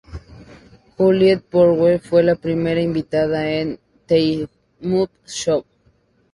Juliet 0.97 1.43
Prowse 1.47 1.99
fue 1.99 2.23
la 2.23 2.33
primera 2.33 2.81
invitada 2.81 3.47
en 3.51 3.79
"The 4.07 4.47
Muppet 4.79 5.29
Show". 5.29 5.63